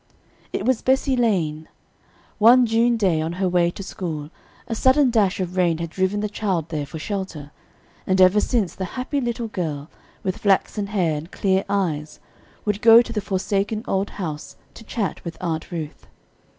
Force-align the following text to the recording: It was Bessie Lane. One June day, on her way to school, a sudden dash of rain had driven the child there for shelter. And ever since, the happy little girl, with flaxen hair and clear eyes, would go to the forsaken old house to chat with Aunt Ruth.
It 0.51 0.65
was 0.65 0.81
Bessie 0.81 1.15
Lane. 1.15 1.67
One 2.39 2.65
June 2.65 2.97
day, 2.97 3.21
on 3.21 3.33
her 3.33 3.47
way 3.47 3.69
to 3.69 3.83
school, 3.83 4.31
a 4.67 4.73
sudden 4.73 5.11
dash 5.11 5.39
of 5.39 5.55
rain 5.55 5.77
had 5.77 5.91
driven 5.91 6.21
the 6.21 6.27
child 6.27 6.69
there 6.69 6.87
for 6.87 6.97
shelter. 6.97 7.51
And 8.07 8.19
ever 8.19 8.39
since, 8.41 8.73
the 8.73 8.85
happy 8.97 9.21
little 9.21 9.49
girl, 9.49 9.91
with 10.23 10.39
flaxen 10.39 10.87
hair 10.87 11.15
and 11.17 11.31
clear 11.31 11.63
eyes, 11.69 12.19
would 12.65 12.81
go 12.81 13.03
to 13.03 13.13
the 13.13 13.21
forsaken 13.21 13.85
old 13.87 14.09
house 14.09 14.55
to 14.73 14.83
chat 14.83 15.23
with 15.23 15.37
Aunt 15.39 15.71
Ruth. 15.71 16.07